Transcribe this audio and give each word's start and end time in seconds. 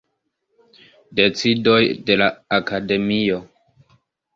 Decidoj 1.21 1.79
de 2.11 2.19
la 2.25 2.33
Akademio. 2.61 3.43